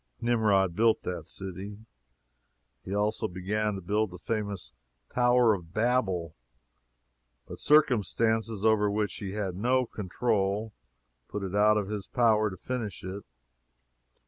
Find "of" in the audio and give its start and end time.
5.53-5.75, 11.77-11.89